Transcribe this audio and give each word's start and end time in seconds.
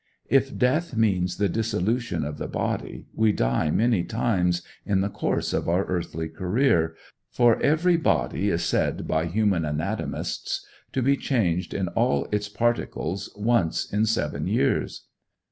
If 0.31 0.57
death 0.57 0.95
means 0.97 1.37
the 1.37 1.47
dissolution 1.47 2.25
of 2.25 2.39
the 2.39 2.47
body, 2.47 3.05
we 3.13 3.31
die 3.31 3.69
many 3.69 4.03
times 4.03 4.63
in 4.83 5.01
the 5.01 5.11
course 5.11 5.53
of 5.53 5.69
our 5.69 5.85
earthly 5.85 6.27
career, 6.27 6.95
for 7.29 7.61
every 7.61 7.97
body 7.97 8.49
is 8.49 8.63
said 8.63 9.07
by 9.07 9.27
human 9.27 9.63
anatomists 9.63 10.65
to 10.93 11.03
be 11.03 11.15
changed 11.17 11.71
in 11.75 11.87
all 11.89 12.27
its 12.31 12.49
particles 12.49 13.31
once 13.35 13.93
in 13.93 14.07
seven 14.07 14.47
years. 14.47 15.05